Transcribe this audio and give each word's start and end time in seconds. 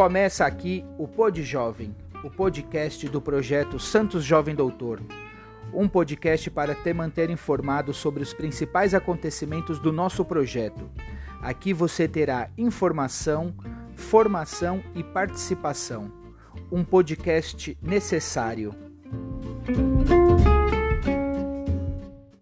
Começa 0.00 0.46
aqui 0.46 0.82
o 0.96 1.06
Pod 1.06 1.42
Jovem, 1.42 1.94
o 2.24 2.30
podcast 2.30 3.06
do 3.06 3.20
projeto 3.20 3.78
Santos 3.78 4.24
Jovem 4.24 4.54
Doutor. 4.54 4.98
Um 5.74 5.86
podcast 5.86 6.50
para 6.50 6.74
te 6.74 6.90
manter 6.94 7.28
informado 7.28 7.92
sobre 7.92 8.22
os 8.22 8.32
principais 8.32 8.94
acontecimentos 8.94 9.78
do 9.78 9.92
nosso 9.92 10.24
projeto. 10.24 10.88
Aqui 11.42 11.74
você 11.74 12.08
terá 12.08 12.48
informação, 12.56 13.54
formação 13.94 14.82
e 14.94 15.04
participação. 15.04 16.10
Um 16.72 16.82
podcast 16.82 17.76
necessário. 17.82 18.74